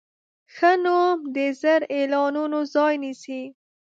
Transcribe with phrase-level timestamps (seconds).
[0.53, 3.43] ښه نوم د زر اعلانونو ځای نیسي.